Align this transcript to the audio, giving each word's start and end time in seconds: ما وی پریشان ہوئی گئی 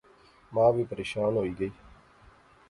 ما 0.53 0.65
وی 0.75 0.83
پریشان 0.91 1.31
ہوئی 1.37 1.51
گئی 1.59 1.71